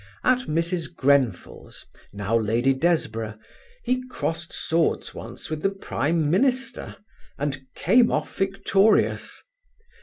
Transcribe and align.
At 0.23 0.47
Mrs. 0.47 0.95
Grenfell's 0.95 1.85
(now 2.11 2.35
Lady 2.35 2.73
Desborough) 2.73 3.37
he 3.83 4.01
crossed 4.07 4.51
swords 4.51 5.13
once 5.13 5.51
with 5.51 5.61
the 5.61 5.69
Prime 5.69 6.31
Minister 6.31 6.95
and 7.37 7.61
came 7.75 8.11
off 8.11 8.35
victorious. 8.35 9.43